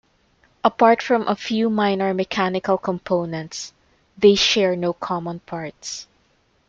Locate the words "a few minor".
1.27-2.11